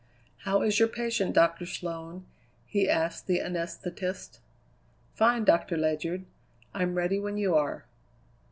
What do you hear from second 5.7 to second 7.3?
Ledyard. I'm ready